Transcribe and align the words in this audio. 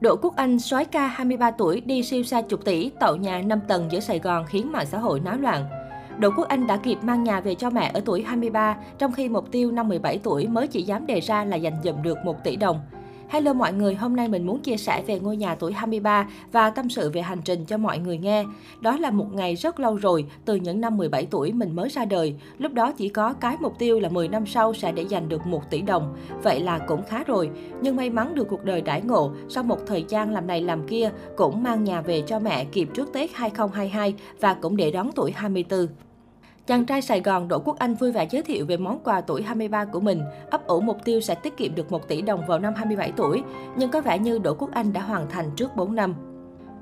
Đỗ 0.00 0.16
Quốc 0.22 0.36
Anh, 0.36 0.58
soái 0.58 0.84
ca 0.84 1.06
23 1.06 1.50
tuổi, 1.50 1.80
đi 1.80 2.02
siêu 2.02 2.22
xa 2.22 2.42
chục 2.42 2.64
tỷ, 2.64 2.90
tậu 3.00 3.16
nhà 3.16 3.42
5 3.42 3.60
tầng 3.68 3.88
giữa 3.90 4.00
Sài 4.00 4.18
Gòn 4.18 4.46
khiến 4.46 4.72
mạng 4.72 4.86
xã 4.86 4.98
hội 4.98 5.20
náo 5.20 5.38
loạn. 5.38 5.64
Đỗ 6.18 6.30
Quốc 6.36 6.48
Anh 6.48 6.66
đã 6.66 6.76
kịp 6.76 6.98
mang 7.02 7.24
nhà 7.24 7.40
về 7.40 7.54
cho 7.54 7.70
mẹ 7.70 7.90
ở 7.94 8.00
tuổi 8.04 8.22
23, 8.22 8.76
trong 8.98 9.12
khi 9.12 9.28
mục 9.28 9.50
tiêu 9.50 9.70
năm 9.70 9.88
17 9.88 10.18
tuổi 10.18 10.46
mới 10.46 10.66
chỉ 10.66 10.82
dám 10.82 11.06
đề 11.06 11.20
ra 11.20 11.44
là 11.44 11.58
giành 11.58 11.80
dụm 11.84 12.02
được 12.02 12.18
1 12.24 12.44
tỷ 12.44 12.56
đồng. 12.56 12.80
Hello 13.30 13.52
mọi 13.52 13.72
người, 13.72 13.94
hôm 13.94 14.16
nay 14.16 14.28
mình 14.28 14.46
muốn 14.46 14.60
chia 14.60 14.76
sẻ 14.76 15.02
về 15.06 15.18
ngôi 15.18 15.36
nhà 15.36 15.54
tuổi 15.54 15.72
23 15.72 16.28
và 16.52 16.70
tâm 16.70 16.90
sự 16.90 17.10
về 17.10 17.22
hành 17.22 17.38
trình 17.44 17.64
cho 17.64 17.78
mọi 17.78 17.98
người 17.98 18.18
nghe. 18.18 18.44
Đó 18.80 18.96
là 18.96 19.10
một 19.10 19.34
ngày 19.34 19.54
rất 19.54 19.80
lâu 19.80 19.96
rồi, 19.96 20.24
từ 20.44 20.54
những 20.54 20.80
năm 20.80 20.96
17 20.96 21.26
tuổi 21.26 21.52
mình 21.52 21.76
mới 21.76 21.88
ra 21.88 22.04
đời. 22.04 22.34
Lúc 22.58 22.72
đó 22.72 22.92
chỉ 22.92 23.08
có 23.08 23.32
cái 23.32 23.56
mục 23.60 23.78
tiêu 23.78 24.00
là 24.00 24.08
10 24.08 24.28
năm 24.28 24.46
sau 24.46 24.74
sẽ 24.74 24.92
để 24.92 25.06
giành 25.10 25.28
được 25.28 25.46
1 25.46 25.70
tỷ 25.70 25.82
đồng. 25.82 26.16
Vậy 26.42 26.60
là 26.60 26.78
cũng 26.78 27.02
khá 27.08 27.24
rồi. 27.24 27.50
Nhưng 27.80 27.96
may 27.96 28.10
mắn 28.10 28.34
được 28.34 28.48
cuộc 28.50 28.64
đời 28.64 28.80
đãi 28.80 29.02
ngộ, 29.02 29.32
sau 29.48 29.64
một 29.64 29.78
thời 29.86 30.04
gian 30.08 30.32
làm 30.32 30.46
này 30.46 30.60
làm 30.60 30.86
kia, 30.86 31.10
cũng 31.36 31.62
mang 31.62 31.84
nhà 31.84 32.00
về 32.00 32.22
cho 32.26 32.38
mẹ 32.38 32.64
kịp 32.64 32.88
trước 32.94 33.12
Tết 33.12 33.30
2022 33.34 34.14
và 34.40 34.54
cũng 34.54 34.76
để 34.76 34.90
đón 34.90 35.10
tuổi 35.14 35.32
24. 35.32 35.86
Chàng 36.68 36.84
trai 36.84 37.02
Sài 37.02 37.20
Gòn 37.20 37.48
Đỗ 37.48 37.58
Quốc 37.64 37.78
Anh 37.78 37.94
vui 37.94 38.12
vẻ 38.12 38.26
giới 38.30 38.42
thiệu 38.42 38.66
về 38.66 38.76
món 38.76 38.98
quà 39.04 39.20
tuổi 39.20 39.42
23 39.42 39.84
của 39.84 40.00
mình, 40.00 40.22
ấp 40.50 40.66
ủ 40.66 40.80
mục 40.80 41.04
tiêu 41.04 41.20
sẽ 41.20 41.34
tiết 41.34 41.56
kiệm 41.56 41.74
được 41.74 41.92
1 41.92 42.08
tỷ 42.08 42.22
đồng 42.22 42.46
vào 42.46 42.58
năm 42.58 42.74
27 42.76 43.12
tuổi, 43.16 43.42
nhưng 43.76 43.90
có 43.90 44.00
vẻ 44.00 44.18
như 44.18 44.38
Đỗ 44.38 44.54
Quốc 44.54 44.70
Anh 44.72 44.92
đã 44.92 45.00
hoàn 45.00 45.30
thành 45.30 45.50
trước 45.56 45.76
4 45.76 45.94
năm. 45.94 46.14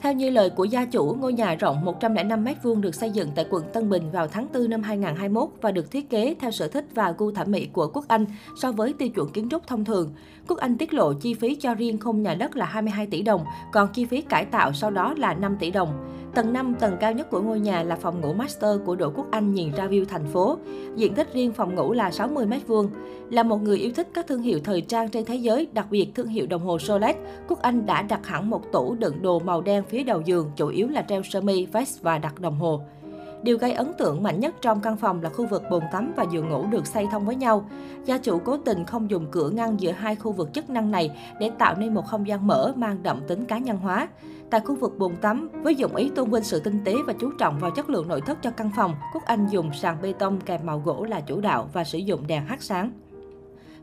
Theo 0.00 0.12
như 0.12 0.30
lời 0.30 0.50
của 0.50 0.64
gia 0.64 0.84
chủ, 0.84 1.16
ngôi 1.20 1.32
nhà 1.32 1.54
rộng 1.54 1.84
105 1.84 2.44
m2 2.44 2.80
được 2.80 2.94
xây 2.94 3.10
dựng 3.10 3.28
tại 3.34 3.46
quận 3.50 3.64
Tân 3.72 3.90
Bình 3.90 4.10
vào 4.12 4.26
tháng 4.28 4.46
4 4.54 4.70
năm 4.70 4.82
2021 4.82 5.48
và 5.60 5.70
được 5.70 5.90
thiết 5.90 6.10
kế 6.10 6.34
theo 6.40 6.50
sở 6.50 6.68
thích 6.68 6.86
và 6.94 7.14
gu 7.18 7.32
thẩm 7.32 7.50
mỹ 7.50 7.68
của 7.72 7.90
Quốc 7.94 8.04
Anh 8.08 8.26
so 8.56 8.72
với 8.72 8.92
tiêu 8.92 9.08
chuẩn 9.08 9.32
kiến 9.32 9.48
trúc 9.48 9.66
thông 9.66 9.84
thường. 9.84 10.14
Quốc 10.48 10.58
Anh 10.58 10.78
tiết 10.78 10.94
lộ 10.94 11.12
chi 11.12 11.34
phí 11.34 11.54
cho 11.54 11.74
riêng 11.74 11.98
không 11.98 12.22
nhà 12.22 12.34
đất 12.34 12.56
là 12.56 12.64
22 12.64 13.06
tỷ 13.06 13.22
đồng, 13.22 13.44
còn 13.72 13.88
chi 13.92 14.04
phí 14.04 14.20
cải 14.20 14.44
tạo 14.44 14.72
sau 14.72 14.90
đó 14.90 15.14
là 15.16 15.34
5 15.34 15.56
tỷ 15.60 15.70
đồng. 15.70 15.88
Tầng 16.34 16.52
5, 16.52 16.74
tầng 16.80 16.96
cao 17.00 17.12
nhất 17.12 17.30
của 17.30 17.40
ngôi 17.40 17.60
nhà 17.60 17.82
là 17.82 17.96
phòng 17.96 18.20
ngủ 18.20 18.32
master 18.32 18.80
của 18.84 18.96
Đỗ 18.96 19.12
Quốc 19.16 19.26
Anh 19.30 19.54
nhìn 19.54 19.72
ra 19.72 19.86
view 19.86 20.04
thành 20.04 20.26
phố. 20.26 20.58
Diện 20.96 21.14
tích 21.14 21.32
riêng 21.34 21.52
phòng 21.52 21.74
ngủ 21.74 21.92
là 21.92 22.10
60 22.10 22.46
m2. 22.46 22.88
Là 23.30 23.42
một 23.42 23.62
người 23.62 23.78
yêu 23.78 23.90
thích 23.96 24.08
các 24.14 24.26
thương 24.26 24.42
hiệu 24.42 24.60
thời 24.64 24.80
trang 24.80 25.08
trên 25.08 25.24
thế 25.24 25.34
giới, 25.34 25.66
đặc 25.72 25.86
biệt 25.90 26.14
thương 26.14 26.28
hiệu 26.28 26.46
đồng 26.46 26.62
hồ 26.62 26.78
Rolex, 26.78 27.16
Quốc 27.48 27.62
Anh 27.62 27.86
đã 27.86 28.02
đặt 28.02 28.26
hẳn 28.26 28.50
một 28.50 28.72
tủ 28.72 28.94
đựng 28.94 29.22
đồ 29.22 29.38
màu 29.38 29.60
đen 29.60 29.84
phía 29.88 30.02
đầu 30.02 30.20
giường, 30.20 30.50
chủ 30.56 30.68
yếu 30.68 30.88
là 30.88 31.02
treo 31.02 31.22
sơ 31.22 31.40
mi, 31.40 31.66
vest 31.66 32.02
và 32.02 32.18
đặt 32.18 32.40
đồng 32.40 32.58
hồ. 32.58 32.80
Điều 33.42 33.58
gây 33.58 33.72
ấn 33.72 33.92
tượng 33.98 34.22
mạnh 34.22 34.40
nhất 34.40 34.54
trong 34.60 34.80
căn 34.80 34.96
phòng 34.96 35.22
là 35.22 35.30
khu 35.30 35.46
vực 35.46 35.62
bồn 35.70 35.82
tắm 35.92 36.12
và 36.16 36.26
giường 36.30 36.48
ngủ 36.48 36.66
được 36.70 36.86
xây 36.86 37.06
thông 37.10 37.26
với 37.26 37.36
nhau. 37.36 37.64
Gia 38.04 38.18
chủ 38.18 38.38
cố 38.38 38.56
tình 38.56 38.84
không 38.84 39.10
dùng 39.10 39.26
cửa 39.30 39.50
ngăn 39.50 39.80
giữa 39.80 39.92
hai 39.92 40.16
khu 40.16 40.32
vực 40.32 40.52
chức 40.52 40.70
năng 40.70 40.90
này 40.90 41.10
để 41.40 41.50
tạo 41.58 41.74
nên 41.74 41.94
một 41.94 42.06
không 42.06 42.26
gian 42.26 42.46
mở 42.46 42.72
mang 42.76 43.02
đậm 43.02 43.20
tính 43.28 43.44
cá 43.44 43.58
nhân 43.58 43.76
hóa. 43.76 44.08
Tại 44.50 44.60
khu 44.60 44.74
vực 44.74 44.98
bồn 44.98 45.16
tắm, 45.16 45.48
với 45.62 45.74
dụng 45.74 45.96
ý 45.96 46.10
tôn 46.14 46.30
vinh 46.30 46.44
sự 46.44 46.60
tinh 46.60 46.80
tế 46.84 46.94
và 47.06 47.12
chú 47.12 47.30
trọng 47.38 47.58
vào 47.58 47.70
chất 47.70 47.90
lượng 47.90 48.08
nội 48.08 48.20
thất 48.20 48.42
cho 48.42 48.50
căn 48.50 48.70
phòng, 48.76 48.94
Quốc 49.14 49.24
Anh 49.24 49.46
dùng 49.50 49.72
sàn 49.72 49.96
bê 50.02 50.12
tông 50.12 50.40
kèm 50.40 50.60
màu 50.64 50.82
gỗ 50.84 51.04
là 51.04 51.20
chủ 51.20 51.40
đạo 51.40 51.68
và 51.72 51.84
sử 51.84 51.98
dụng 51.98 52.26
đèn 52.26 52.46
hát 52.46 52.62
sáng. 52.62 52.92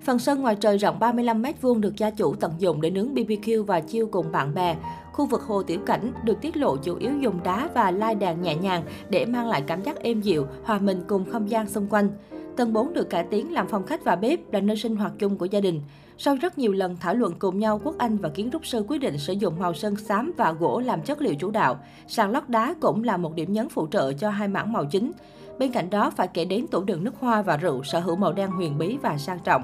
Phần 0.00 0.18
sân 0.18 0.42
ngoài 0.42 0.56
trời 0.60 0.78
rộng 0.78 0.98
35 0.98 1.42
m2 1.42 1.80
được 1.80 1.96
gia 1.96 2.10
chủ 2.10 2.34
tận 2.34 2.52
dụng 2.58 2.80
để 2.80 2.90
nướng 2.90 3.14
BBQ 3.14 3.64
và 3.64 3.80
chiêu 3.80 4.08
cùng 4.12 4.32
bạn 4.32 4.54
bè. 4.54 4.76
Khu 5.16 5.26
vực 5.26 5.42
hồ 5.42 5.62
tiểu 5.62 5.80
cảnh 5.86 6.12
được 6.24 6.40
tiết 6.40 6.56
lộ 6.56 6.76
chủ 6.76 6.96
yếu 6.96 7.18
dùng 7.18 7.42
đá 7.44 7.68
và 7.74 7.90
lai 7.90 8.14
đàn 8.14 8.42
nhẹ 8.42 8.56
nhàng 8.56 8.82
để 9.10 9.26
mang 9.26 9.48
lại 9.48 9.62
cảm 9.66 9.82
giác 9.82 10.00
êm 10.00 10.20
dịu, 10.20 10.46
hòa 10.64 10.78
mình 10.78 11.02
cùng 11.08 11.30
không 11.30 11.50
gian 11.50 11.68
xung 11.68 11.86
quanh. 11.86 12.08
Tầng 12.56 12.72
4 12.72 12.92
được 12.92 13.10
cải 13.10 13.24
tiến 13.24 13.52
làm 13.52 13.68
phòng 13.68 13.86
khách 13.86 14.04
và 14.04 14.16
bếp 14.16 14.52
là 14.52 14.60
nơi 14.60 14.76
sinh 14.76 14.96
hoạt 14.96 15.12
chung 15.18 15.36
của 15.36 15.44
gia 15.44 15.60
đình. 15.60 15.80
Sau 16.18 16.36
rất 16.36 16.58
nhiều 16.58 16.72
lần 16.72 16.96
thảo 16.96 17.14
luận 17.14 17.34
cùng 17.38 17.58
nhau, 17.58 17.80
Quốc 17.84 17.98
Anh 17.98 18.16
và 18.16 18.28
kiến 18.28 18.50
trúc 18.52 18.66
sư 18.66 18.84
quyết 18.88 18.98
định 18.98 19.18
sử 19.18 19.32
dụng 19.32 19.58
màu 19.58 19.74
sơn 19.74 19.96
xám 19.96 20.32
và 20.36 20.52
gỗ 20.52 20.80
làm 20.80 21.02
chất 21.02 21.22
liệu 21.22 21.34
chủ 21.34 21.50
đạo. 21.50 21.78
Sàn 22.06 22.30
lót 22.30 22.48
đá 22.48 22.74
cũng 22.80 23.04
là 23.04 23.16
một 23.16 23.34
điểm 23.34 23.52
nhấn 23.52 23.68
phụ 23.68 23.86
trợ 23.86 24.12
cho 24.12 24.30
hai 24.30 24.48
mảng 24.48 24.72
màu 24.72 24.84
chính. 24.84 25.12
Bên 25.58 25.72
cạnh 25.72 25.90
đó 25.90 26.10
phải 26.10 26.28
kể 26.28 26.44
đến 26.44 26.66
tủ 26.66 26.84
đựng 26.84 27.04
nước 27.04 27.14
hoa 27.20 27.42
và 27.42 27.56
rượu 27.56 27.82
sở 27.84 28.00
hữu 28.00 28.16
màu 28.16 28.32
đen 28.32 28.50
huyền 28.50 28.78
bí 28.78 28.98
và 29.02 29.18
sang 29.18 29.38
trọng. 29.44 29.62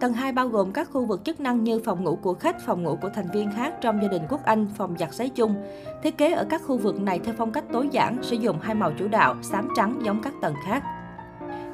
Tầng 0.00 0.12
2 0.12 0.32
bao 0.32 0.48
gồm 0.48 0.72
các 0.72 0.88
khu 0.92 1.04
vực 1.04 1.24
chức 1.24 1.40
năng 1.40 1.64
như 1.64 1.80
phòng 1.84 2.04
ngủ 2.04 2.18
của 2.22 2.34
khách, 2.34 2.60
phòng 2.66 2.82
ngủ 2.82 2.98
của 3.02 3.08
thành 3.14 3.30
viên 3.32 3.50
khác 3.52 3.74
trong 3.80 4.02
gia 4.02 4.08
đình 4.08 4.22
Quốc 4.28 4.44
Anh, 4.44 4.66
phòng 4.76 4.94
giặt 4.98 5.14
giấy 5.14 5.28
chung. 5.28 5.54
Thiết 6.02 6.18
kế 6.18 6.32
ở 6.32 6.46
các 6.50 6.62
khu 6.66 6.78
vực 6.78 7.00
này 7.00 7.20
theo 7.24 7.34
phong 7.38 7.52
cách 7.52 7.64
tối 7.72 7.88
giản, 7.92 8.18
sử 8.22 8.36
dụng 8.36 8.58
hai 8.60 8.74
màu 8.74 8.92
chủ 8.98 9.08
đạo, 9.08 9.36
xám 9.42 9.68
trắng 9.76 10.00
giống 10.04 10.22
các 10.22 10.32
tầng 10.42 10.54
khác. 10.64 10.82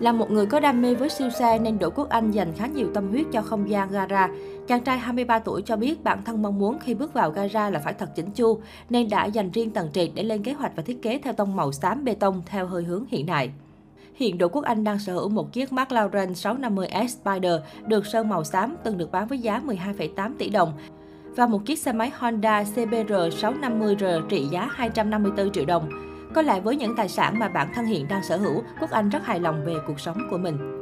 Là 0.01 0.13
một 0.13 0.31
người 0.31 0.47
có 0.47 0.61
đam 0.61 0.83
mê 0.83 0.95
với 0.95 1.09
siêu 1.09 1.31
xe 1.31 1.59
nên 1.59 1.79
Đỗ 1.79 1.91
Quốc 1.91 2.09
Anh 2.09 2.31
dành 2.31 2.53
khá 2.57 2.67
nhiều 2.67 2.87
tâm 2.95 3.09
huyết 3.09 3.27
cho 3.33 3.43
không 3.43 3.71
gian 3.71 3.91
gara. 3.91 4.29
Chàng 4.69 4.85
trai 4.85 4.99
23 4.99 5.39
tuổi 5.39 5.63
cho 5.63 5.77
biết 5.77 6.05
bản 6.05 6.23
thân 6.25 6.43
mong 6.43 6.59
muốn 6.59 6.79
khi 6.79 6.95
bước 6.95 7.15
vào 7.15 7.31
gara 7.31 7.71
là 7.71 7.79
phải 7.79 7.95
thật 7.95 8.11
chỉnh 8.17 8.31
chu, 8.31 8.61
nên 8.91 9.09
đã 9.09 9.25
dành 9.25 9.51
riêng 9.51 9.71
tầng 9.71 9.89
trệt 9.93 10.11
để 10.15 10.23
lên 10.23 10.43
kế 10.43 10.53
hoạch 10.53 10.73
và 10.77 10.83
thiết 10.83 11.03
kế 11.03 11.19
theo 11.19 11.33
tông 11.33 11.57
màu 11.57 11.73
xám 11.73 12.05
bê 12.05 12.15
tông 12.15 12.43
theo 12.47 12.67
hơi 12.67 12.83
hướng 12.83 13.05
hiện 13.09 13.27
đại. 13.27 13.51
Hiện 14.15 14.39
đội 14.39 14.49
Quốc 14.49 14.65
Anh 14.65 14.85
đang 14.85 14.99
sở 14.99 15.15
hữu 15.15 15.29
một 15.29 15.53
chiếc 15.53 15.73
McLaren 15.73 16.33
650S 16.33 17.07
Spider 17.07 17.53
được 17.87 18.07
sơn 18.07 18.29
màu 18.29 18.45
xám 18.45 18.77
từng 18.85 18.99
được 18.99 19.13
bán 19.13 19.29
với 19.29 19.39
giá 19.39 19.61
12,8 19.67 20.33
tỷ 20.39 20.49
đồng 20.49 20.73
và 21.37 21.47
một 21.47 21.67
chiếc 21.67 21.79
xe 21.79 21.93
máy 21.93 22.13
Honda 22.15 22.65
CBR 22.65 23.13
650R 23.13 24.27
trị 24.29 24.47
giá 24.51 24.69
254 24.73 25.53
triệu 25.53 25.65
đồng. 25.65 25.89
Có 26.35 26.43
lẽ 26.43 26.61
với 26.61 26.77
những 26.77 26.97
tài 26.97 27.09
sản 27.09 27.39
mà 27.39 27.49
bản 27.49 27.73
thân 27.75 27.87
hiện 27.87 28.09
đang 28.09 28.25
sở 28.25 28.37
hữu, 28.37 28.63
Quốc 28.81 28.91
Anh 28.91 29.09
rất 29.09 29.25
hài 29.25 29.41
lòng 29.41 29.65
về 29.65 29.75
cuộc 29.87 30.01
sống 30.01 30.19
của 30.31 30.39
mình. 30.39 30.82